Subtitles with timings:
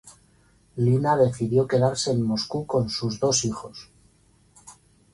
[0.77, 3.91] Lina decidió quedarse en Moscú con sus dos hijos.